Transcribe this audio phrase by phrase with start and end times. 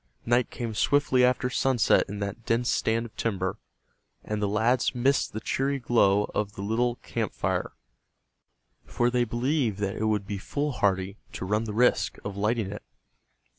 [0.25, 3.59] Night came swiftly after sunset in that dense stand of timber,
[4.23, 7.73] and the lads missed the cheery glow of the little camp fire,
[8.83, 12.81] for they believed that it would be foolhardy to run the risk of lighting it.